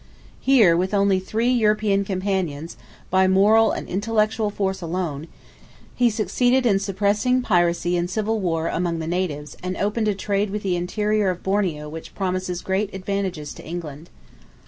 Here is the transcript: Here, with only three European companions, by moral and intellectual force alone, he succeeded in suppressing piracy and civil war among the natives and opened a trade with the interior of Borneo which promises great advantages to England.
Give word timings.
Here, 0.39 0.75
with 0.75 0.95
only 0.95 1.19
three 1.19 1.51
European 1.51 2.03
companions, 2.03 2.75
by 3.11 3.27
moral 3.27 3.71
and 3.71 3.87
intellectual 3.87 4.49
force 4.49 4.81
alone, 4.81 5.27
he 5.93 6.09
succeeded 6.09 6.65
in 6.65 6.79
suppressing 6.79 7.43
piracy 7.43 7.95
and 7.97 8.09
civil 8.09 8.39
war 8.39 8.67
among 8.67 8.97
the 8.97 9.05
natives 9.05 9.55
and 9.61 9.77
opened 9.77 10.07
a 10.07 10.15
trade 10.15 10.49
with 10.49 10.63
the 10.63 10.75
interior 10.75 11.29
of 11.29 11.43
Borneo 11.43 11.87
which 11.87 12.15
promises 12.15 12.61
great 12.63 12.91
advantages 12.95 13.53
to 13.53 13.63
England. 13.63 14.09